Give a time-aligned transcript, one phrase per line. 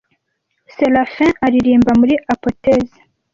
[0.75, 2.97] seraphim aririmba muri apotheose